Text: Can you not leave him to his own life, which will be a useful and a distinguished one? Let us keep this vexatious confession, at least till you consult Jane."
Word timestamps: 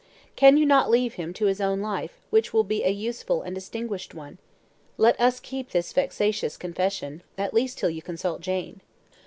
Can 0.35 0.57
you 0.57 0.65
not 0.65 0.89
leave 0.89 1.13
him 1.13 1.31
to 1.35 1.45
his 1.45 1.61
own 1.61 1.79
life, 1.79 2.17
which 2.31 2.53
will 2.53 2.63
be 2.63 2.83
a 2.83 2.89
useful 2.89 3.43
and 3.43 3.53
a 3.55 3.59
distinguished 3.59 4.15
one? 4.15 4.39
Let 4.97 5.15
us 5.21 5.39
keep 5.39 5.69
this 5.69 5.93
vexatious 5.93 6.57
confession, 6.57 7.21
at 7.37 7.53
least 7.53 7.77
till 7.77 7.91
you 7.91 8.01
consult 8.01 8.41
Jane." 8.41 8.81